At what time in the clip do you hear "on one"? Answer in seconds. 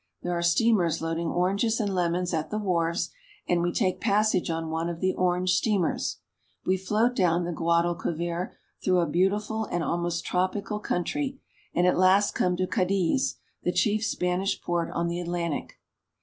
4.49-4.89